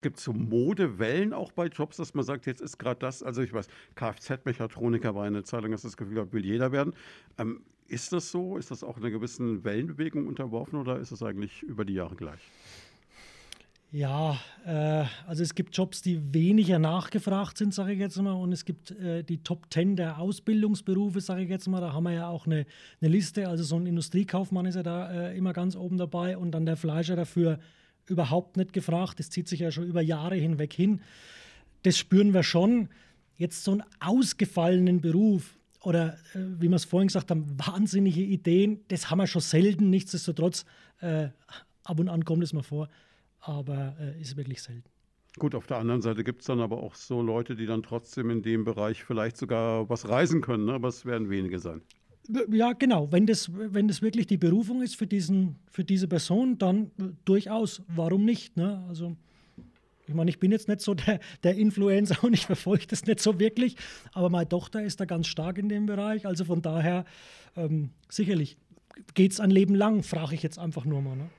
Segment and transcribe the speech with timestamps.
[0.00, 3.42] Gibt es so Modewellen auch bei Jobs, dass man sagt, jetzt ist gerade das, also
[3.42, 3.66] ich weiß,
[3.96, 6.94] Kfz-Mechatroniker war eine Zeitung, dass das Gefühl hat, will jeder werden.
[7.36, 8.58] Ähm, ist das so?
[8.58, 12.40] Ist das auch einer gewissen Wellenbewegung unterworfen oder ist es eigentlich über die Jahre gleich?
[13.90, 18.52] Ja, äh, also es gibt Jobs, die weniger nachgefragt sind, sage ich jetzt mal, und
[18.52, 21.80] es gibt äh, die Top 10 der Ausbildungsberufe, sage ich jetzt mal.
[21.80, 22.66] Da haben wir ja auch eine,
[23.00, 23.48] eine Liste.
[23.48, 26.76] Also so ein Industriekaufmann ist ja da äh, immer ganz oben dabei und dann der
[26.76, 27.58] Fleischer dafür
[28.08, 29.18] überhaupt nicht gefragt.
[29.18, 31.00] Das zieht sich ja schon über Jahre hinweg hin.
[31.82, 32.88] Das spüren wir schon.
[33.36, 38.80] Jetzt so einen ausgefallenen Beruf oder äh, wie wir es vorhin gesagt haben, wahnsinnige Ideen,
[38.88, 39.90] das haben wir schon selten.
[39.90, 40.64] Nichtsdestotrotz,
[41.00, 41.28] äh,
[41.84, 42.88] ab und an kommt es mal vor
[43.40, 44.88] aber äh, ist wirklich selten.
[45.38, 48.30] Gut, auf der anderen Seite gibt es dann aber auch so Leute, die dann trotzdem
[48.30, 50.72] in dem Bereich vielleicht sogar was reisen können, ne?
[50.72, 51.82] aber es werden wenige sein.
[52.50, 53.10] Ja, genau.
[53.10, 57.04] Wenn das, wenn das wirklich die Berufung ist für, diesen, für diese Person, dann äh,
[57.24, 57.82] durchaus.
[57.88, 58.56] Warum nicht?
[58.56, 58.84] Ne?
[58.88, 59.16] Also,
[60.06, 63.20] ich meine, ich bin jetzt nicht so der, der Influencer und ich verfolge das nicht
[63.20, 63.76] so wirklich,
[64.12, 66.26] aber meine Tochter ist da ganz stark in dem Bereich.
[66.26, 67.04] Also von daher,
[67.56, 68.56] ähm, sicherlich
[69.14, 71.16] geht es ein Leben lang, frage ich jetzt einfach nur mal.
[71.16, 71.30] Ne?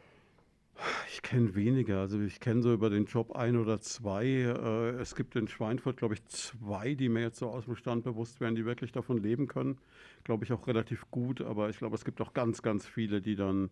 [1.12, 2.00] Ich kenne weniger.
[2.00, 4.26] Also ich kenne so über den Job ein oder zwei.
[4.26, 8.04] Äh, es gibt in Schweinfurt, glaube ich, zwei, die mir jetzt so aus dem Stand
[8.04, 9.78] bewusst werden, die wirklich davon leben können.
[10.24, 11.42] Glaube ich auch relativ gut.
[11.42, 13.70] Aber ich glaube, es gibt auch ganz, ganz viele, die dann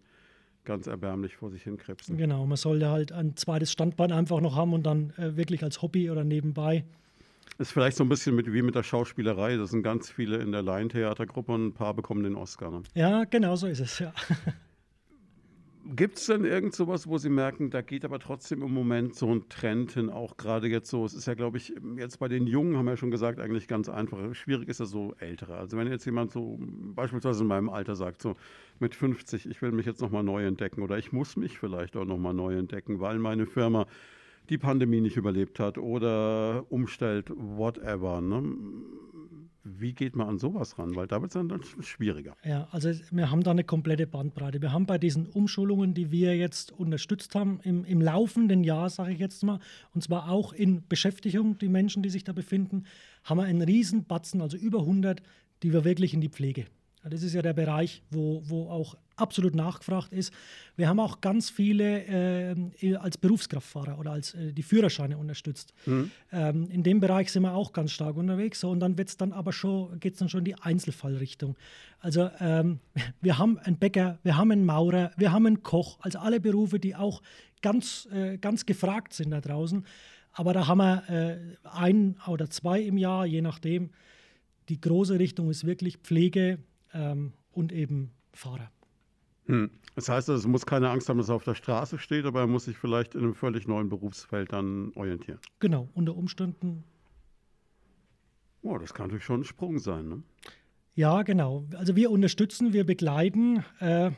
[0.66, 2.18] ganz erbärmlich vor sich hin krebsen.
[2.18, 5.82] Genau, man sollte halt ein zweites Standbein einfach noch haben und dann äh, wirklich als
[5.82, 6.84] Hobby oder nebenbei.
[7.58, 9.56] Ist vielleicht so ein bisschen mit, wie mit der Schauspielerei.
[9.56, 12.70] Das sind ganz viele in der Laientheatergruppe und ein paar bekommen den Oscar.
[12.70, 12.84] Ne?
[12.94, 14.14] Ja, genau so ist es, ja.
[15.96, 19.34] Gibt es denn irgend sowas, wo Sie merken, da geht aber trotzdem im Moment so
[19.34, 22.46] ein Trend hin, auch gerade jetzt so, es ist ja, glaube ich, jetzt bei den
[22.46, 24.18] Jungen, haben wir ja schon gesagt, eigentlich ganz einfach.
[24.36, 25.56] Schwierig ist ja so Ältere.
[25.56, 28.36] Also wenn jetzt jemand so beispielsweise in meinem Alter sagt, so
[28.80, 32.06] mit 50, ich will mich jetzt nochmal neu entdecken oder ich muss mich vielleicht auch
[32.06, 33.86] nochmal neu entdecken, weil meine Firma
[34.50, 38.20] die Pandemie nicht überlebt hat oder umstellt, whatever.
[38.22, 38.44] Ne?
[39.78, 40.96] Wie geht man an sowas ran?
[40.96, 42.36] Weil da wird es dann schwieriger.
[42.44, 44.62] Ja, also wir haben da eine komplette Bandbreite.
[44.62, 49.14] Wir haben bei diesen Umschulungen, die wir jetzt unterstützt haben, im, im laufenden Jahr, sage
[49.14, 49.60] ich jetzt mal,
[49.94, 52.86] und zwar auch in Beschäftigung, die Menschen, die sich da befinden,
[53.24, 55.22] haben wir einen riesen Batzen, also über 100,
[55.64, 56.66] die wir wirklich in die Pflege
[57.04, 60.34] das ist ja der Bereich, wo, wo auch absolut nachgefragt ist.
[60.76, 62.04] Wir haben auch ganz viele
[62.82, 65.74] äh, als Berufskraftfahrer oder als äh, die Führerscheine unterstützt.
[65.86, 66.12] Mhm.
[66.32, 68.60] Ähm, in dem Bereich sind wir auch ganz stark unterwegs.
[68.60, 71.56] So, und dann wird's dann aber schon, geht es dann schon in die Einzelfallrichtung.
[72.00, 72.80] Also ähm,
[73.22, 76.80] wir haben einen Bäcker, wir haben einen Maurer, wir haben einen Koch, also alle Berufe,
[76.80, 77.22] die auch
[77.62, 79.86] ganz, äh, ganz gefragt sind da draußen.
[80.34, 83.90] Aber da haben wir äh, ein oder zwei im Jahr, je nachdem.
[84.70, 86.60] Die große Richtung ist wirklich Pflege,
[86.94, 88.72] ähm, und eben Fahrer.
[89.46, 89.70] Hm.
[89.96, 92.48] Das heißt, es muss keine Angst haben, dass er auf der Straße steht, aber er
[92.48, 95.40] muss sich vielleicht in einem völlig neuen Berufsfeld dann orientieren.
[95.60, 96.84] Genau, unter Umständen.
[98.62, 100.24] Oh, das kann natürlich schon ein Sprung sein, ne?
[100.94, 101.66] Ja, genau.
[101.76, 104.12] Also wir unterstützen, wir begleiten äh,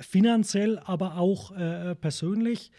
[0.00, 2.70] finanziell, aber auch äh, persönlich.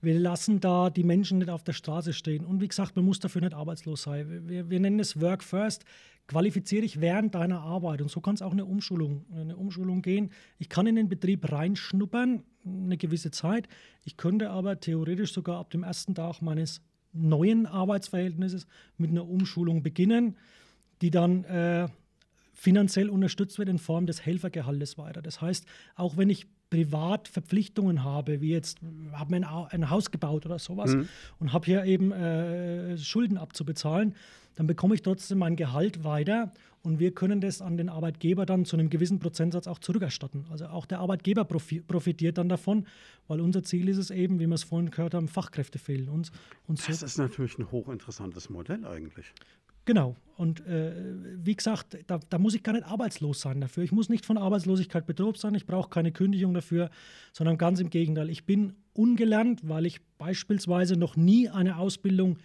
[0.00, 2.44] Wir lassen da die Menschen nicht auf der Straße stehen.
[2.44, 4.48] Und wie gesagt, man muss dafür nicht arbeitslos sein.
[4.48, 5.84] Wir, wir nennen es Work First
[6.26, 8.02] qualifiziere dich während deiner Arbeit.
[8.02, 10.30] Und so kann es auch eine Umschulung, eine Umschulung gehen.
[10.58, 13.68] Ich kann in den Betrieb reinschnuppern, eine gewisse Zeit.
[14.04, 16.80] Ich könnte aber theoretisch sogar ab dem ersten Tag meines
[17.12, 18.66] neuen Arbeitsverhältnisses
[18.98, 20.36] mit einer Umschulung beginnen,
[21.00, 21.88] die dann äh,
[22.52, 25.22] finanziell unterstützt wird in Form des Helfergehaltes weiter.
[25.22, 28.78] Das heißt, auch wenn ich privat Verpflichtungen habe, wie jetzt
[29.12, 31.08] habe mir ein, Haus gebaut oder sowas mhm.
[31.38, 34.14] und habe hier eben äh, Schulden abzubezahlen,
[34.56, 38.64] dann bekomme ich trotzdem mein Gehalt weiter und wir können das an den Arbeitgeber dann
[38.64, 40.46] zu einem gewissen Prozentsatz auch zurückerstatten.
[40.50, 42.86] Also auch der Arbeitgeber profitiert dann davon,
[43.28, 46.30] weil unser Ziel ist es eben, wie wir es vorhin gehört haben, Fachkräfte fehlen uns.
[46.66, 49.32] Und das so ist natürlich ein hochinteressantes Modell eigentlich.
[49.86, 50.16] Genau.
[50.36, 50.92] Und äh,
[51.42, 53.84] wie gesagt, da, da, muss ich gar nicht arbeitslos sein dafür.
[53.84, 55.54] Ich muss nicht von Arbeitslosigkeit bedroht sein.
[55.54, 56.90] Ich brauche keine Kündigung dafür,
[57.32, 58.28] sondern ganz im Gegenteil.
[58.28, 62.36] Ich bin ungelernt, weil ich beispielsweise noch nie eine Ausbildung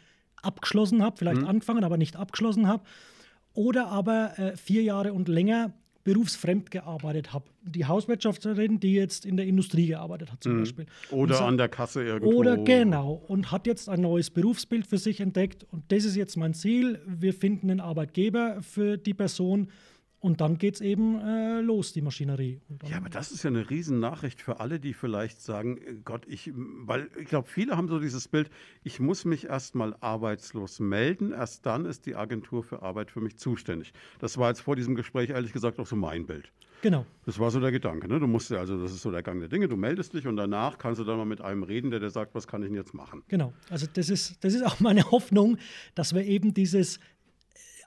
[0.41, 1.47] abgeschlossen habe, vielleicht mhm.
[1.47, 2.83] angefangen, aber nicht abgeschlossen habe.
[3.53, 5.73] Oder aber äh, vier Jahre und länger
[6.03, 7.45] berufsfremd gearbeitet habe.
[7.63, 10.59] Die Hauswirtschafterin, die jetzt in der Industrie gearbeitet hat zum mhm.
[10.59, 10.85] Beispiel.
[11.11, 12.37] Oder so, an der Kasse irgendwo.
[12.37, 13.21] Oder genau.
[13.27, 15.65] Und hat jetzt ein neues Berufsbild für sich entdeckt.
[15.71, 16.99] Und das ist jetzt mein Ziel.
[17.05, 19.69] Wir finden einen Arbeitgeber für die Person
[20.21, 22.61] Und dann geht es eben äh, los, die Maschinerie.
[22.87, 26.51] Ja, aber das ist ja eine Riesennachricht für alle, die vielleicht sagen, äh, Gott, ich,
[26.53, 28.51] weil ich glaube, viele haben so dieses Bild,
[28.83, 33.37] ich muss mich erstmal arbeitslos melden, erst dann ist die Agentur für Arbeit für mich
[33.37, 33.93] zuständig.
[34.19, 36.51] Das war jetzt vor diesem Gespräch ehrlich gesagt auch so mein Bild.
[36.83, 37.05] Genau.
[37.25, 38.07] Das war so der Gedanke.
[38.07, 38.19] Ne?
[38.19, 40.35] Du musst ja, also das ist so der Gang der Dinge, du meldest dich und
[40.35, 42.75] danach kannst du dann mal mit einem reden, der dir sagt, was kann ich denn
[42.75, 43.23] jetzt machen.
[43.27, 43.53] Genau.
[43.71, 45.57] Also das ist, das ist auch meine Hoffnung,
[45.95, 46.99] dass wir eben dieses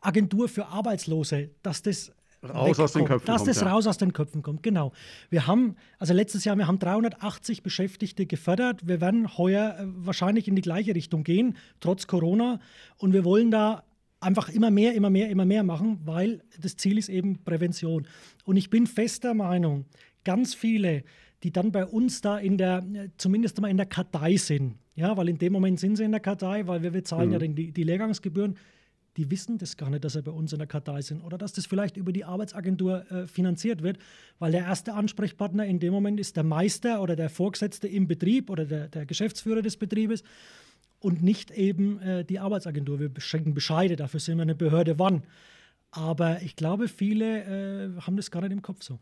[0.00, 2.12] Agentur für Arbeitslose, dass das
[2.50, 3.69] raus aus den Köpfen dass kommt, das ja.
[3.69, 4.62] raus aus den Köpfen kommt.
[4.62, 4.93] Genau.
[5.31, 8.87] Wir haben, also letztes Jahr, wir haben 380 Beschäftigte gefördert.
[8.87, 12.61] Wir werden heuer äh, wahrscheinlich in die gleiche Richtung gehen, trotz Corona.
[12.99, 13.85] Und wir wollen da
[14.20, 18.06] einfach immer mehr, immer mehr, immer mehr machen, weil das Ziel ist eben Prävention.
[18.44, 19.85] Und ich bin fester Meinung,
[20.25, 21.05] ganz viele,
[21.43, 22.82] die dann bei uns da in der,
[23.19, 26.20] zumindest mal in der Kartei sind, ja, weil in dem Moment sind sie in der
[26.20, 27.32] Kartei, weil wir bezahlen Mhm.
[27.32, 28.56] ja die, die Lehrgangsgebühren,
[29.16, 31.52] die wissen das gar nicht, dass sie bei uns in der Kartei sind oder dass
[31.52, 33.99] das vielleicht über die Arbeitsagentur äh, finanziert wird,
[34.38, 38.50] weil der erste Ansprechpartner in dem Moment ist der Meister oder der Vorgesetzte im Betrieb
[38.50, 40.25] oder der, der Geschäftsführer des Betriebes
[41.00, 42.99] und nicht eben äh, die Arbeitsagentur.
[42.99, 45.22] Wir schenken Bescheide, dafür sind wir eine Behörde wann.
[45.90, 48.99] Aber ich glaube, viele äh, haben das gar nicht im Kopf so.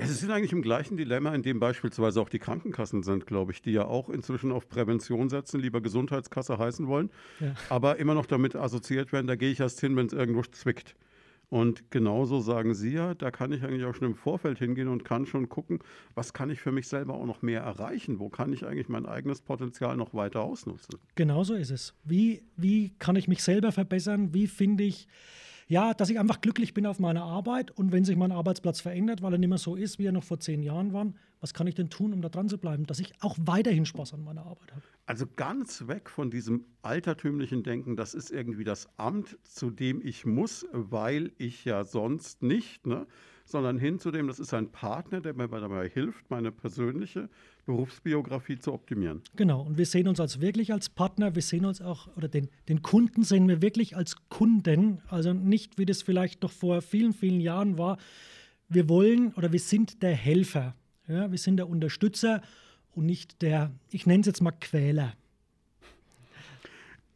[0.00, 3.52] Ja, sie sind eigentlich im gleichen Dilemma, in dem beispielsweise auch die Krankenkassen sind, glaube
[3.52, 7.10] ich, die ja auch inzwischen auf Prävention setzen, lieber Gesundheitskasse heißen wollen,
[7.40, 7.54] Ja.
[7.68, 10.96] aber immer noch damit assoziiert werden, da gehe ich erst hin, wenn es irgendwo zwickt.
[11.48, 15.04] Und genauso sagen Sie ja, da kann ich eigentlich auch schon im Vorfeld hingehen und
[15.04, 15.80] kann schon gucken,
[16.14, 18.20] was kann ich für mich selber auch noch mehr erreichen?
[18.20, 21.00] Wo kann ich eigentlich mein eigenes Potenzial noch weiter ausnutzen?
[21.16, 21.92] Genau so ist es.
[22.04, 24.32] Wie, wie kann ich mich selber verbessern?
[24.32, 25.08] Wie finde ich,
[25.70, 29.22] ja, dass ich einfach glücklich bin auf meiner Arbeit und wenn sich mein Arbeitsplatz verändert,
[29.22, 31.68] weil er nicht mehr so ist, wie er noch vor zehn Jahren war, was kann
[31.68, 34.44] ich denn tun, um da dran zu bleiben, dass ich auch weiterhin Spaß an meiner
[34.46, 34.82] Arbeit habe?
[35.06, 40.26] Also ganz weg von diesem altertümlichen Denken, das ist irgendwie das Amt, zu dem ich
[40.26, 43.06] muss, weil ich ja sonst nicht, ne?
[43.50, 47.28] Sondern hin zu dem, das ist ein Partner, der mir dabei hilft, meine persönliche
[47.66, 49.22] Berufsbiografie zu optimieren.
[49.36, 52.48] Genau, und wir sehen uns als wirklich als Partner, wir sehen uns auch, oder den,
[52.68, 57.12] den Kunden sehen wir wirklich als Kunden, also nicht wie das vielleicht noch vor vielen,
[57.12, 57.98] vielen Jahren war.
[58.68, 60.74] Wir wollen oder wir sind der Helfer,
[61.08, 62.42] ja, wir sind der Unterstützer
[62.94, 65.14] und nicht der, ich nenne es jetzt mal Quäler.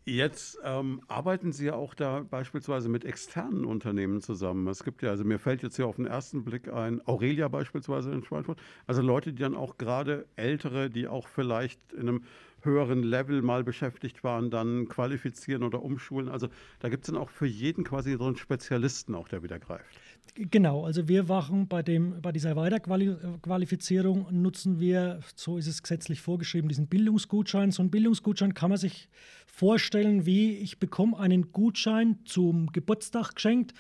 [0.07, 4.69] Jetzt ähm, arbeiten Sie ja auch da beispielsweise mit externen Unternehmen zusammen.
[4.69, 8.13] Es gibt ja, also mir fällt jetzt hier auf den ersten Blick ein, Aurelia beispielsweise
[8.13, 8.61] in Schweinfurt.
[8.87, 12.25] Also Leute, die dann auch gerade ältere, die auch vielleicht in einem
[12.65, 16.29] höheren Level mal beschäftigt waren, dann qualifizieren oder umschulen.
[16.29, 16.49] Also
[16.81, 20.01] da gibt es dann auch für jeden quasi so einen Spezialisten auch, der wieder greift.
[20.37, 26.23] Genau, also wir wachen bei, dem, bei dieser Weiterqualifizierung, nutzen wir, so ist es gesetzlich
[26.23, 27.71] vorgeschrieben, diesen Bildungsgutschein.
[27.71, 29.09] So ein Bildungsgutschein kann man sich
[29.47, 33.75] vorstellen, wie ich bekomme einen Gutschein zum Geburtstag geschenkt,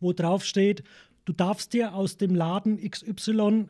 [0.00, 0.82] wo drauf steht,
[1.26, 3.68] du darfst dir aus dem Laden XY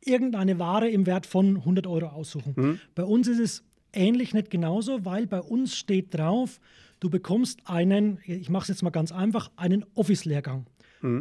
[0.00, 2.80] irgendeine Ware im Wert von 100 Euro aussuchen.
[2.94, 6.60] Bei uns ist es ähnlich nicht genauso, weil bei uns steht drauf,
[7.00, 10.66] du bekommst einen, ich mache es jetzt mal ganz einfach, einen Office-Lehrgang.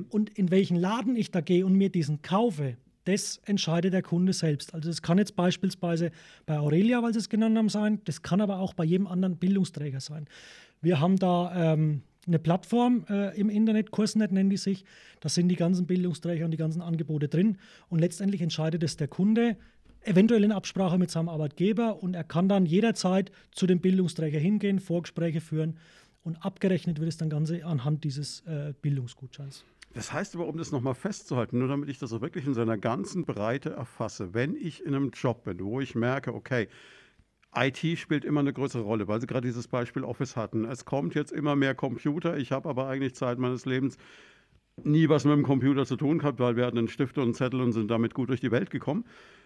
[0.10, 4.32] Und in welchen Laden ich da gehe und mir diesen kaufe, das entscheidet der Kunde
[4.32, 4.74] selbst.
[4.74, 6.12] Also das kann jetzt beispielsweise
[6.46, 8.00] bei Aurelia, weil Sie es genannt haben, sein.
[8.06, 10.28] Das kann aber auch bei jedem anderen Bildungsträger sein.
[10.82, 14.86] Wir haben da ähm, eine Plattform äh, im Internet, Kursnet nennen die sich.
[15.20, 17.58] Da sind die ganzen Bildungsträger und die ganzen Angebote drin.
[17.90, 19.58] Und letztendlich entscheidet es der Kunde,
[20.06, 22.02] eventuell in Absprache mit seinem Arbeitgeber.
[22.02, 25.78] Und er kann dann jederzeit zu dem Bildungsträger hingehen, Vorgespräche führen.
[26.24, 29.66] Und abgerechnet wird es dann Ganze anhand dieses äh, Bildungsgutscheins.
[29.94, 32.78] Das heißt aber, um das nochmal festzuhalten, nur damit ich das auch wirklich in seiner
[32.78, 36.68] ganzen Breite erfasse, wenn ich in einem Job bin, wo ich merke, okay,
[37.56, 40.66] IT spielt immer eine größere Rolle, weil Sie gerade dieses Beispiel Office hatten.
[40.66, 43.98] Es kommt jetzt immer mehr Computer, ich habe aber eigentlich Zeit meines Lebens
[44.84, 47.34] nie was mit dem Computer zu tun gehabt, weil wir hatten einen Stift und einen
[47.36, 49.06] Zettel und sind damit gut durch die Welt gekommen.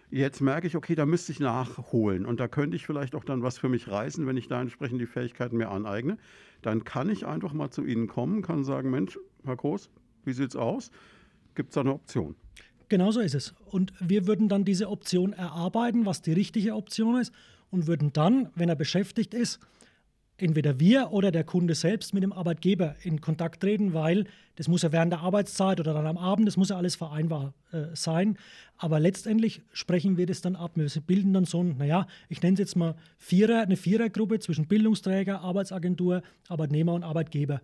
[0.10, 3.44] Jetzt merke ich, okay, da müsste ich nachholen und da könnte ich vielleicht auch dann
[3.44, 6.18] was für mich reißen, wenn ich da entsprechend die Fähigkeiten mir aneigne.
[6.62, 9.90] Dann kann ich einfach mal zu Ihnen kommen, kann sagen, Mensch, Herr Groß,
[10.24, 10.92] wie sieht's aus?
[11.56, 12.36] Gibt es da eine Option?
[12.88, 13.54] Genau so ist es.
[13.66, 17.34] Und wir würden dann diese Option erarbeiten, was die richtige Option ist,
[17.70, 19.60] und würden dann, wenn er beschäftigt ist,
[20.38, 24.25] entweder wir oder der Kunde selbst mit dem Arbeitgeber in Kontakt treten, weil
[24.56, 27.53] das muss ja während der Arbeitszeit oder dann am Abend, das muss ja alles vereinbar
[27.72, 28.38] äh, sein.
[28.77, 30.72] Aber letztendlich sprechen wir das dann ab.
[30.75, 34.67] Wir bilden dann so ein, naja, ich nenne es jetzt mal Vierer, eine Vierergruppe zwischen
[34.67, 37.62] Bildungsträger, Arbeitsagentur, Arbeitnehmer und Arbeitgeber.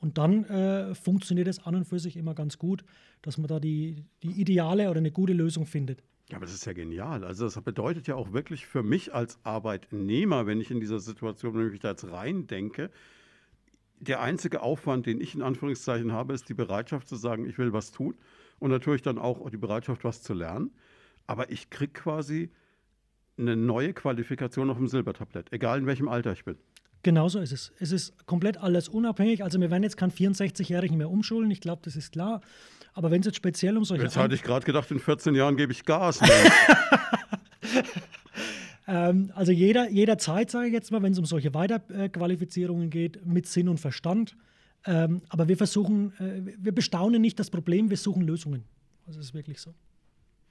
[0.00, 2.84] Und dann äh, funktioniert es an und für sich immer ganz gut,
[3.22, 6.02] dass man da die, die ideale oder eine gute Lösung findet.
[6.28, 7.24] Ja, aber das ist ja genial.
[7.24, 11.54] Also das bedeutet ja auch wirklich für mich als Arbeitnehmer, wenn ich in dieser Situation,
[11.54, 12.90] wenn ich mich da jetzt rein denke,
[14.00, 17.72] der einzige Aufwand, den ich in Anführungszeichen habe, ist die Bereitschaft zu sagen, ich will
[17.72, 18.16] was tun
[18.58, 20.72] und natürlich dann auch die Bereitschaft, was zu lernen.
[21.26, 22.50] Aber ich kriege quasi
[23.38, 26.56] eine neue Qualifikation auf dem Silbertablett, egal in welchem Alter ich bin.
[27.02, 27.72] Genauso ist es.
[27.78, 29.44] Es ist komplett alles unabhängig.
[29.44, 32.40] Also wir werden jetzt keinen 64-Jährigen mehr umschulen, ich glaube, das ist klar.
[32.94, 34.04] Aber wenn es jetzt speziell um solche...
[34.04, 36.20] Jetzt hatte ich gerade gedacht, in 14 Jahren gebe ich Gas.
[38.88, 43.46] ähm, also jeder, jederzeit, sage ich jetzt mal, wenn es um solche Weiterqualifizierungen geht, mit
[43.46, 44.36] Sinn und Verstand.
[44.86, 48.64] Ähm, aber wir versuchen, äh, wir bestaunen nicht das Problem, wir suchen Lösungen.
[49.06, 49.74] Das ist wirklich so.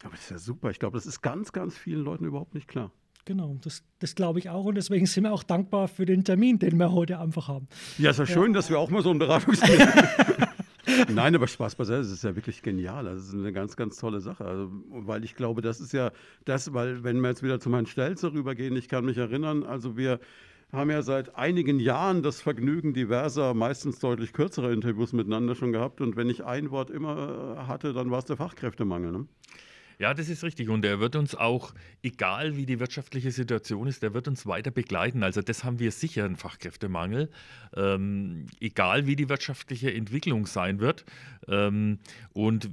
[0.04, 0.70] Aber das ist ja super.
[0.70, 2.92] Ich glaube, das ist ganz, ganz vielen Leuten überhaupt nicht klar.
[3.26, 4.66] Genau, das, das glaube ich auch.
[4.66, 7.68] Und deswegen sind wir auch dankbar für den Termin, den wir heute einfach haben.
[7.98, 9.88] Ja, ist ja schön, dass wir auch mal so ein Beratungstermin
[11.10, 13.06] Nein, aber Spaß beiseite, das ist ja wirklich genial.
[13.06, 14.46] Das ist eine ganz, ganz tolle Sache.
[14.46, 16.12] Also, weil ich glaube, das ist ja
[16.46, 19.98] das, weil, wenn wir jetzt wieder zu meinen Stelzer rübergehen, ich kann mich erinnern, also
[19.98, 20.20] wir
[20.72, 26.02] haben ja seit einigen Jahren das Vergnügen diverser, meistens deutlich kürzerer Interviews miteinander schon gehabt.
[26.02, 29.12] Und wenn ich ein Wort immer hatte, dann war es der Fachkräftemangel.
[29.12, 29.28] Ne?
[29.98, 30.70] Ja, das ist richtig.
[30.70, 31.74] Und er wird uns auch,
[32.04, 35.24] egal wie die wirtschaftliche Situation ist, der wird uns weiter begleiten.
[35.24, 37.30] Also das haben wir sicher, einen Fachkräftemangel.
[37.76, 41.06] Ähm, egal wie die wirtschaftliche Entwicklung sein wird.
[41.48, 42.00] Ähm,
[42.34, 42.70] und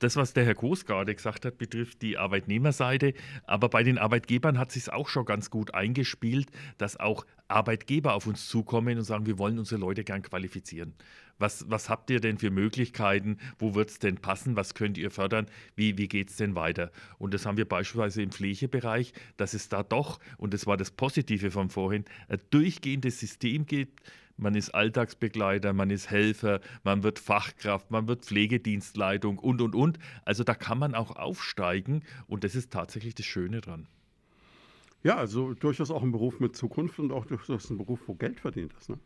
[0.00, 3.14] das, was der Herr Koos gerade gesagt hat, betrifft die Arbeitnehmerseite.
[3.44, 8.26] Aber bei den Arbeitgebern hat sich auch schon ganz gut eingespielt, dass auch Arbeitgeber auf
[8.26, 10.94] uns zukommen und sagen, wir wollen unsere Leute gern qualifizieren.
[11.44, 13.36] Was, was habt ihr denn für Möglichkeiten?
[13.58, 14.56] Wo wird es denn passen?
[14.56, 15.44] Was könnt ihr fördern?
[15.76, 16.90] Wie, wie geht es denn weiter?
[17.18, 20.90] Und das haben wir beispielsweise im Pflegebereich, dass es da doch, und das war das
[20.90, 24.00] Positive von vorhin, ein durchgehendes System gibt.
[24.38, 29.98] Man ist Alltagsbegleiter, man ist Helfer, man wird Fachkraft, man wird Pflegedienstleitung und, und, und.
[30.24, 33.86] Also da kann man auch aufsteigen und das ist tatsächlich das Schöne dran.
[35.02, 38.40] Ja, also durchaus auch ein Beruf mit Zukunft und auch durchaus ein Beruf, wo Geld
[38.40, 38.88] verdient ist.
[38.88, 38.98] Ne?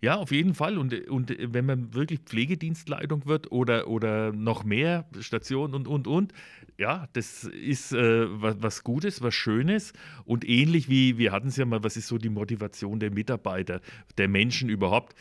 [0.00, 0.78] Ja, auf jeden Fall.
[0.78, 6.32] Und, und wenn man wirklich Pflegedienstleitung wird oder, oder noch mehr Stationen und, und, und,
[6.78, 9.92] ja, das ist äh, was, was, Gutes, was Schönes.
[10.24, 13.80] Und ähnlich wie, wir hatten es ja mal, was ist so die Motivation der Mitarbeiter,
[14.18, 15.16] der Menschen überhaupt,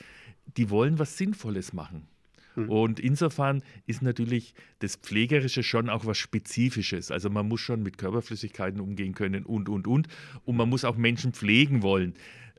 [0.57, 2.07] die wollen was Sinnvolles machen.
[2.55, 2.69] Hm.
[2.69, 7.11] Und insofern ist natürlich das Pflegerische schon auch was Spezifisches.
[7.11, 10.07] Also man muss schon mit Körperflüssigkeiten umgehen können und, und, und.
[10.45, 12.13] Und man muss auch Menschen pflegen wollen.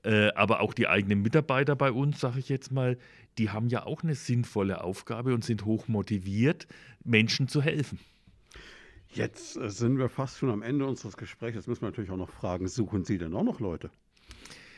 [0.05, 2.97] Äh, aber auch die eigenen Mitarbeiter bei uns, sage ich jetzt mal,
[3.39, 6.67] die haben ja auch eine sinnvolle Aufgabe und sind hoch motiviert,
[7.05, 7.99] Menschen zu helfen.
[9.13, 11.57] Jetzt äh, sind wir fast schon am Ende unseres Gesprächs.
[11.57, 13.91] Jetzt müssen wir natürlich auch noch fragen, suchen Sie denn auch noch Leute?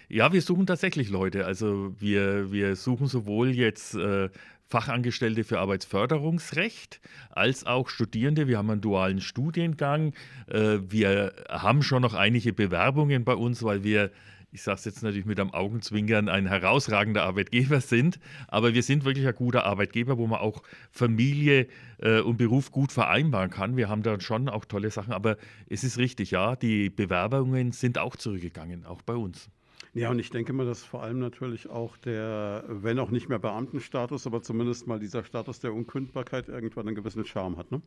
[0.08, 1.44] Ja, wir suchen tatsächlich Leute.
[1.44, 4.30] Also wir, wir suchen sowohl jetzt äh,
[4.66, 8.48] Fachangestellte für Arbeitsförderungsrecht als auch Studierende.
[8.48, 10.14] Wir haben einen dualen Studiengang.
[10.46, 14.10] Äh, wir haben schon noch einige Bewerbungen bei uns, weil wir
[14.50, 18.18] ich sage es jetzt natürlich mit einem Augenzwinkern, ein herausragender Arbeitgeber sind.
[18.48, 22.92] Aber wir sind wirklich ein guter Arbeitgeber, wo man auch Familie äh, und Beruf gut
[22.92, 23.76] vereinbaren kann.
[23.76, 25.12] Wir haben da schon auch tolle Sachen.
[25.12, 25.36] Aber
[25.68, 29.50] es ist richtig, ja, die Bewerbungen sind auch zurückgegangen, auch bei uns.
[29.94, 33.38] Ja, und ich denke mal, dass vor allem natürlich auch der, wenn auch nicht mehr
[33.38, 37.72] Beamtenstatus, aber zumindest mal dieser Status der Unkündbarkeit irgendwann einen gewissen Charme hat.
[37.72, 37.82] Ne?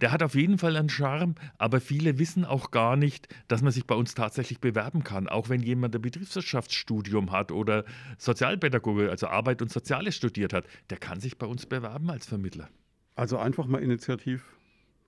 [0.00, 3.72] Der hat auf jeden Fall einen Charme, aber viele wissen auch gar nicht, dass man
[3.72, 5.28] sich bei uns tatsächlich bewerben kann.
[5.28, 7.84] Auch wenn jemand ein Betriebswirtschaftsstudium hat oder
[8.18, 12.68] Sozialpädagoge, also Arbeit und Soziales studiert hat, der kann sich bei uns bewerben als Vermittler.
[13.14, 14.44] Also einfach mal initiativ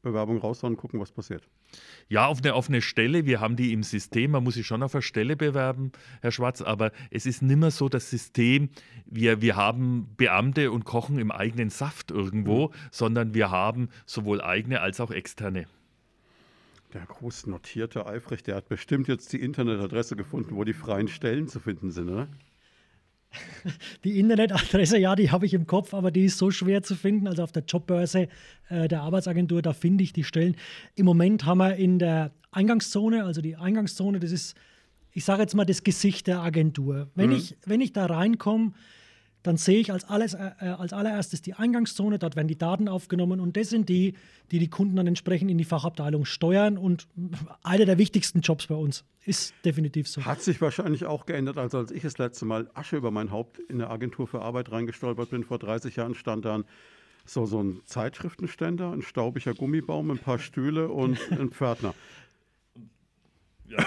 [0.02, 1.42] Bewerbung raushauen und gucken, was passiert.
[2.08, 3.26] Ja, auf eine offene Stelle.
[3.26, 4.30] Wir haben die im System.
[4.30, 6.62] Man muss sich schon auf eine Stelle bewerben, Herr Schwarz.
[6.62, 8.70] Aber es ist nimmer so das System,
[9.06, 12.72] wir, wir haben Beamte und kochen im eigenen Saft irgendwo, mhm.
[12.90, 15.66] sondern wir haben sowohl eigene als auch externe.
[16.94, 21.46] Der groß notierte Eifrich, der hat bestimmt jetzt die Internetadresse gefunden, wo die freien Stellen
[21.46, 22.28] zu finden sind, oder?
[24.04, 27.26] Die Internetadresse, ja, die habe ich im Kopf, aber die ist so schwer zu finden.
[27.26, 28.28] Also auf der Jobbörse
[28.68, 30.56] äh, der Arbeitsagentur, da finde ich die Stellen.
[30.94, 34.56] Im Moment haben wir in der Eingangszone, also die Eingangszone, das ist,
[35.12, 37.10] ich sage jetzt mal, das Gesicht der Agentur.
[37.14, 37.36] Wenn, mhm.
[37.36, 38.72] ich, wenn ich da reinkomme,
[39.48, 42.86] dann sehe ich als, alles, äh, äh, als allererstes die Eingangszone, dort werden die Daten
[42.86, 44.14] aufgenommen und das sind die,
[44.50, 47.08] die die Kunden dann entsprechend in die Fachabteilung steuern und
[47.62, 50.24] einer der wichtigsten Jobs bei uns ist definitiv so.
[50.24, 53.58] Hat sich wahrscheinlich auch geändert, also als ich das letzte Mal Asche über mein Haupt
[53.58, 56.64] in der Agentur für Arbeit reingestolpert bin, vor 30 Jahren stand dann
[57.24, 61.94] so, so ein Zeitschriftenständer, ein staubiger Gummibaum, ein paar Stühle und ein Pförtner.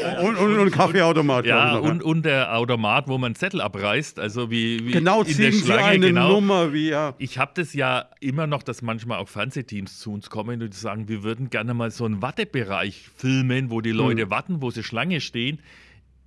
[0.00, 0.20] Ja.
[0.20, 1.46] und, und, und Kaffeeautomat.
[1.46, 5.52] Ja, und, und der Automat, wo man Zettel abreißt, also wie, wie genau, in der
[5.52, 5.62] Schlange.
[5.62, 6.32] Sie eine genau.
[6.32, 7.14] Nummer, wie ja.
[7.18, 11.08] Ich habe das ja immer noch, dass manchmal auch Fernsehteams zu uns kommen und sagen,
[11.08, 14.30] wir würden gerne mal so einen Wartebereich filmen, wo die Leute hm.
[14.30, 15.60] warten, wo sie Schlange stehen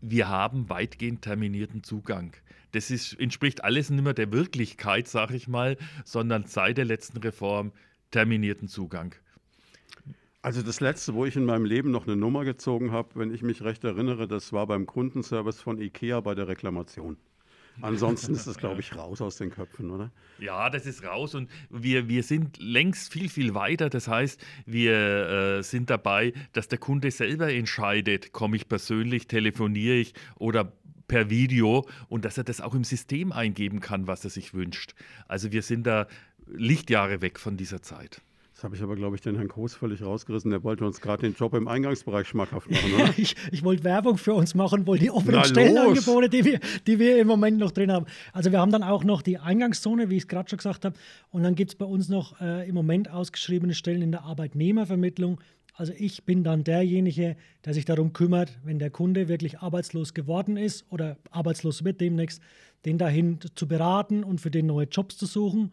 [0.04, 2.34] wir haben weitgehend terminierten Zugang.
[2.74, 7.20] Das ist, entspricht alles nicht mehr der Wirklichkeit, sage ich mal, sondern seit der letzten
[7.20, 7.72] Reform
[8.12, 9.16] terminierten Zugang.
[10.44, 13.44] Also das letzte, wo ich in meinem Leben noch eine Nummer gezogen habe, wenn ich
[13.44, 17.16] mich recht erinnere, das war beim Kundenservice von IKEA bei der Reklamation.
[17.82, 20.12] Ansonsten ist es, glaube ich, raus aus den Köpfen, oder?
[20.40, 23.90] Ja, das ist raus und wir, wir sind längst viel, viel weiter.
[23.90, 29.96] Das heißt, wir äh, sind dabei, dass der Kunde selber entscheidet, komme ich persönlich, telefoniere
[29.96, 30.74] ich oder
[31.08, 34.94] per Video und dass er das auch im System eingeben kann, was er sich wünscht.
[35.26, 36.06] Also wir sind da
[36.48, 38.22] Lichtjahre weg von dieser Zeit.
[38.64, 40.50] Habe ich aber, glaube ich, den Herrn Koos völlig rausgerissen.
[40.50, 43.14] Der wollte uns gerade den Job im Eingangsbereich schmackhaft machen, oder?
[43.18, 46.98] ich, ich wollte Werbung für uns machen, wohl die offenen Na, Stellenangebote, die wir, die
[46.98, 48.06] wir im Moment noch drin haben.
[48.32, 50.96] Also wir haben dann auch noch die Eingangszone, wie ich es gerade schon gesagt habe.
[51.30, 55.42] Und dann gibt es bei uns noch äh, im Moment ausgeschriebene Stellen in der Arbeitnehmervermittlung.
[55.74, 60.56] Also ich bin dann derjenige, der sich darum kümmert, wenn der Kunde wirklich arbeitslos geworden
[60.56, 62.42] ist oder arbeitslos wird demnächst,
[62.86, 65.72] den dahin zu beraten und für den neue Jobs zu suchen.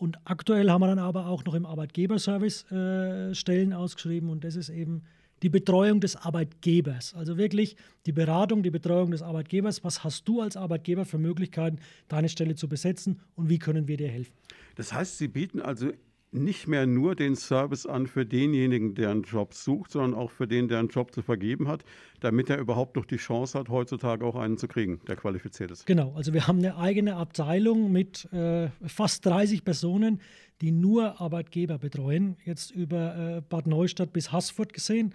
[0.00, 4.56] Und aktuell haben wir dann aber auch noch im Arbeitgeberservice äh, Stellen ausgeschrieben und das
[4.56, 5.02] ist eben
[5.42, 7.12] die Betreuung des Arbeitgebers.
[7.12, 7.76] Also wirklich
[8.06, 9.84] die Beratung, die Betreuung des Arbeitgebers.
[9.84, 13.98] Was hast du als Arbeitgeber für Möglichkeiten, deine Stelle zu besetzen und wie können wir
[13.98, 14.32] dir helfen?
[14.74, 15.92] Das heißt, Sie bieten also
[16.32, 20.46] nicht mehr nur den Service an für denjenigen, der einen Job sucht, sondern auch für
[20.46, 21.84] den, der einen Job zu vergeben hat,
[22.20, 25.86] damit er überhaupt noch die Chance hat, heutzutage auch einen zu kriegen, der qualifiziert ist.
[25.86, 30.20] Genau, also wir haben eine eigene Abteilung mit äh, fast 30 Personen,
[30.60, 35.14] die nur Arbeitgeber betreuen, jetzt über äh, Bad Neustadt bis Haßfurt gesehen.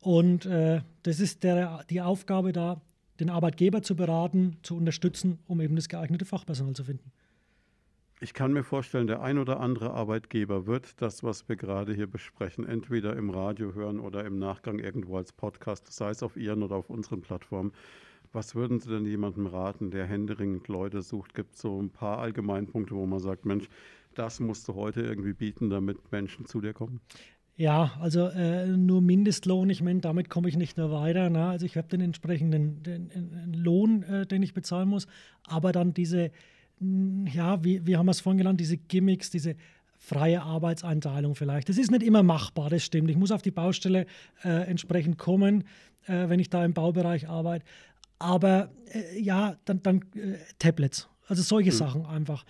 [0.00, 2.80] Und äh, das ist der, die Aufgabe da,
[3.20, 7.12] den Arbeitgeber zu beraten, zu unterstützen, um eben das geeignete Fachpersonal zu finden.
[8.20, 12.08] Ich kann mir vorstellen, der ein oder andere Arbeitgeber wird das, was wir gerade hier
[12.08, 16.64] besprechen, entweder im Radio hören oder im Nachgang irgendwo als Podcast, sei es auf Ihren
[16.64, 17.72] oder auf unseren Plattformen.
[18.32, 21.32] Was würden Sie denn jemandem raten, der händeringend Leute sucht?
[21.32, 23.68] Gibt es so ein paar Allgemeinpunkte, wo man sagt, Mensch,
[24.16, 27.00] das musst du heute irgendwie bieten, damit Menschen zu dir kommen?
[27.54, 31.30] Ja, also äh, nur Mindestlohn, ich meine, damit komme ich nicht mehr weiter.
[31.30, 31.46] Ne?
[31.46, 35.06] Also ich habe den entsprechenden den, den Lohn, äh, den ich bezahlen muss,
[35.44, 36.32] aber dann diese
[36.80, 39.56] ja, wie, wie haben wir es vorhin genannt, diese Gimmicks, diese
[39.98, 41.68] freie Arbeitseinteilung vielleicht.
[41.68, 43.10] Das ist nicht immer machbar, das stimmt.
[43.10, 44.06] Ich muss auf die Baustelle
[44.44, 45.64] äh, entsprechend kommen,
[46.06, 47.64] äh, wenn ich da im Baubereich arbeite.
[48.18, 51.08] Aber äh, ja, dann, dann äh, Tablets.
[51.26, 51.76] Also solche mhm.
[51.76, 52.44] Sachen einfach.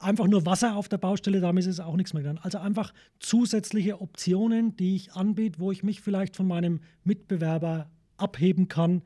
[0.00, 2.38] Einfach nur Wasser auf der Baustelle, damit ist es auch nichts mehr dran.
[2.42, 8.68] Also einfach zusätzliche Optionen, die ich anbiete, wo ich mich vielleicht von meinem Mitbewerber abheben
[8.68, 9.02] kann.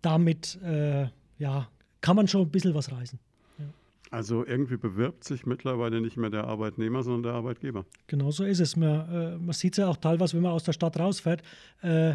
[0.00, 1.08] Damit äh,
[1.38, 1.68] ja,
[2.00, 3.18] kann man schon ein bisschen was reißen.
[4.10, 7.84] Also irgendwie bewirbt sich mittlerweile nicht mehr der Arbeitnehmer, sondern der Arbeitgeber.
[8.06, 8.76] Genau so ist es.
[8.76, 11.42] Man, äh, man sieht es ja auch teilweise, wenn man aus der Stadt rausfährt.
[11.82, 12.14] Äh,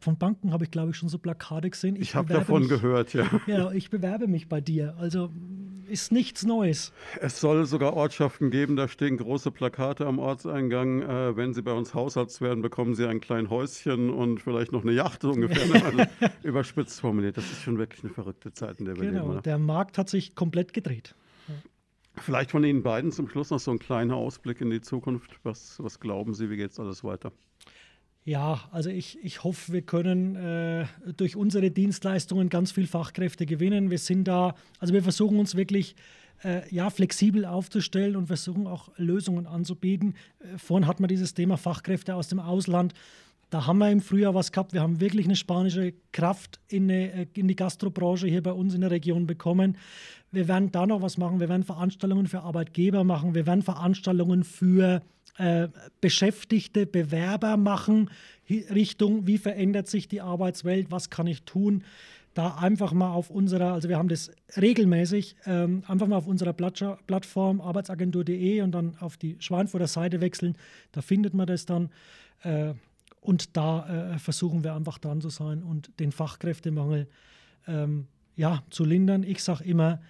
[0.00, 1.96] von Banken habe ich, glaube ich, schon so Plakate gesehen.
[1.96, 3.28] Ich, ich habe davon mich, gehört, ja.
[3.46, 4.94] Ja, ich bewerbe mich bei dir.
[4.98, 5.30] Also
[5.88, 6.92] ist nichts Neues.
[7.20, 11.02] Es soll sogar Ortschaften geben, da stehen große Plakate am Ortseingang.
[11.02, 14.82] Äh, wenn Sie bei uns Hausarzt werden, bekommen Sie ein kleines Häuschen und vielleicht noch
[14.82, 15.84] eine Yacht, so ungefähr.
[15.84, 15.98] also,
[16.42, 17.36] überspitzt formuliert.
[17.36, 19.30] Das ist schon wirklich eine verrückte Zeit, in der wir genau, leben.
[19.30, 21.14] Genau, der Markt hat sich komplett gedreht.
[22.16, 25.38] Vielleicht von Ihnen beiden zum Schluss noch so ein kleiner Ausblick in die Zukunft.
[25.42, 27.32] Was, was glauben Sie, wie geht es alles weiter?
[28.24, 33.90] Ja, also ich, ich hoffe, wir können äh, durch unsere Dienstleistungen ganz viel Fachkräfte gewinnen.
[33.90, 35.94] Wir sind da, also wir versuchen uns wirklich
[36.42, 40.14] äh, ja, flexibel aufzustellen und versuchen auch Lösungen anzubieten.
[40.38, 42.94] Äh, vorhin hat man dieses Thema Fachkräfte aus dem Ausland.
[43.54, 44.72] Da haben wir im Frühjahr was gehabt.
[44.72, 48.74] Wir haben wirklich eine spanische Kraft in, eine, äh, in die Gastrobranche hier bei uns
[48.74, 49.78] in der Region bekommen.
[50.32, 51.38] Wir werden da noch was machen.
[51.38, 53.36] Wir werden Veranstaltungen für Arbeitgeber machen.
[53.36, 55.02] Wir werden Veranstaltungen für
[55.38, 55.68] äh,
[56.00, 58.10] Beschäftigte, Bewerber machen.
[58.50, 60.90] Richtung, wie verändert sich die Arbeitswelt?
[60.90, 61.84] Was kann ich tun?
[62.34, 66.54] Da einfach mal auf unserer, also wir haben das regelmäßig, ähm, einfach mal auf unserer
[66.54, 70.56] Plattform arbeitsagentur.de und dann auf die Schweinfurter Seite wechseln.
[70.90, 71.90] Da findet man das dann.
[72.42, 72.74] Äh,
[73.24, 77.08] und da äh, versuchen wir einfach dran zu sein und den Fachkräftemangel
[77.66, 78.06] ähm,
[78.36, 79.22] ja, zu lindern.
[79.22, 80.00] Ich sage immer,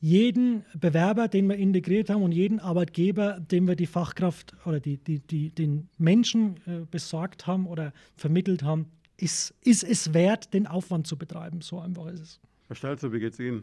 [0.00, 4.98] jeden Bewerber, den wir integriert haben und jeden Arbeitgeber, dem wir die Fachkraft oder die,
[4.98, 10.66] die, die, den Menschen äh, besorgt haben oder vermittelt haben, ist, ist es wert, den
[10.66, 11.60] Aufwand zu betreiben.
[11.60, 12.40] So einfach ist es.
[12.66, 13.62] Herr Stalzer, wie geht es Ihnen?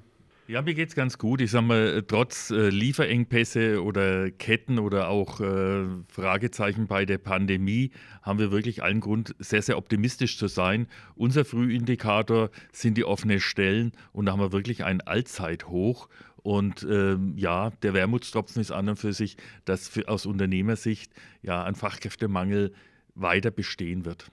[0.51, 1.39] Ja, mir geht es ganz gut.
[1.39, 7.91] Ich sage mal, trotz äh, Lieferengpässe oder Ketten oder auch äh, Fragezeichen bei der Pandemie
[8.21, 10.87] haben wir wirklich allen Grund, sehr, sehr optimistisch zu sein.
[11.15, 16.09] Unser Frühindikator sind die offenen Stellen und da haben wir wirklich ein Allzeithoch.
[16.35, 21.63] Und ähm, ja, der Wermutstropfen ist an und für sich, dass für, aus Unternehmersicht ja
[21.63, 22.73] ein Fachkräftemangel
[23.15, 24.29] weiter bestehen wird.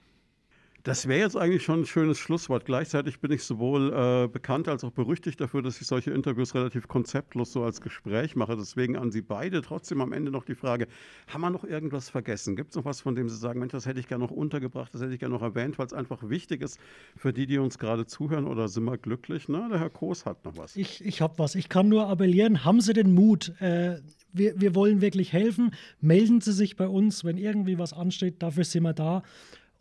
[0.83, 2.65] Das wäre jetzt eigentlich schon ein schönes Schlusswort.
[2.65, 6.87] Gleichzeitig bin ich sowohl äh, bekannt als auch berüchtigt dafür, dass ich solche Interviews relativ
[6.87, 8.55] konzeptlos so als Gespräch mache.
[8.55, 10.87] Deswegen an Sie beide trotzdem am Ende noch die Frage,
[11.27, 12.55] haben wir noch irgendwas vergessen?
[12.55, 14.93] Gibt es noch was, von dem Sie sagen, Mensch, das hätte ich gerne noch untergebracht,
[14.93, 16.79] das hätte ich gerne noch erwähnt, weil es einfach wichtig ist
[17.17, 19.49] für die, die uns gerade zuhören oder sind wir glücklich?
[19.49, 20.75] Na, der Herr Koos hat noch was.
[20.77, 21.55] Ich, ich habe was.
[21.55, 23.53] Ich kann nur appellieren, haben Sie den Mut?
[23.59, 23.99] Äh,
[24.31, 25.71] wir, wir wollen wirklich helfen.
[26.01, 28.41] Melden Sie sich bei uns, wenn irgendwie was ansteht.
[28.41, 29.23] Dafür sind wir da.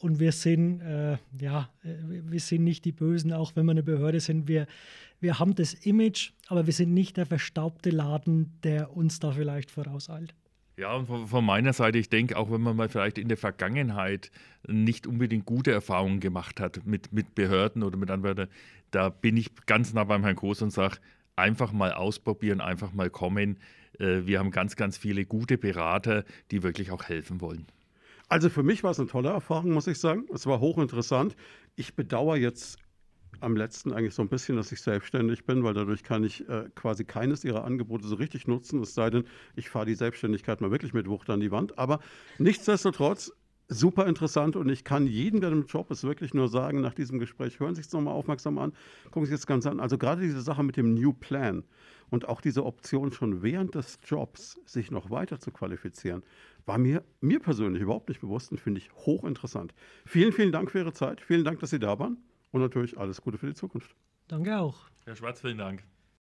[0.00, 3.82] Und wir sind, äh, ja, äh, wir sind nicht die Bösen, auch wenn wir eine
[3.82, 4.46] Behörde sind.
[4.46, 4.66] Wir,
[5.20, 9.70] wir haben das Image, aber wir sind nicht der verstaubte Laden, der uns da vielleicht
[9.70, 10.34] vorauseilt.
[10.76, 14.30] Ja, und von, meiner Seite, ich denke, auch wenn man mal vielleicht in der Vergangenheit
[14.68, 18.46] nicht unbedingt gute Erfahrungen gemacht hat mit, mit Behörden oder mit Anwälten,
[18.92, 20.98] da bin ich ganz nah beim Herrn Groß und sage,
[21.34, 23.58] einfach mal ausprobieren, einfach mal kommen.
[23.98, 27.66] Äh, wir haben ganz, ganz viele gute Berater, die wirklich auch helfen wollen.
[28.28, 30.26] Also für mich war es eine tolle Erfahrung, muss ich sagen.
[30.32, 31.34] Es war hochinteressant.
[31.76, 32.78] Ich bedauere jetzt
[33.40, 36.68] am letzten eigentlich so ein bisschen, dass ich selbstständig bin, weil dadurch kann ich äh,
[36.74, 40.70] quasi keines ihrer Angebote so richtig nutzen, es sei denn, ich fahre die Selbstständigkeit mal
[40.70, 41.78] wirklich mit Wucht an die Wand.
[41.78, 42.00] Aber
[42.38, 43.32] nichtsdestotrotz,
[43.68, 47.18] super interessant und ich kann jedem, der im Job ist, wirklich nur sagen, nach diesem
[47.18, 48.72] Gespräch, hören Sie sich es nochmal aufmerksam an,
[49.04, 49.80] gucken Sie sich das Ganze an.
[49.80, 51.64] Also gerade diese Sache mit dem New Plan
[52.10, 56.22] und auch diese Option schon während des Jobs, sich noch weiter zu qualifizieren,
[56.64, 59.74] war mir, mir persönlich überhaupt nicht bewusst und finde ich hochinteressant.
[60.06, 61.20] Vielen, vielen Dank für Ihre Zeit.
[61.20, 62.18] Vielen Dank, dass Sie da waren
[62.52, 63.94] und natürlich alles Gute für die Zukunft.
[64.28, 64.88] Danke auch.
[65.04, 65.82] Herr Schwarz, vielen Dank.